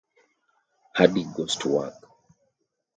Hardik 0.97 1.31
goes 1.35 1.55
to 1.57 1.69
work. 1.69 1.93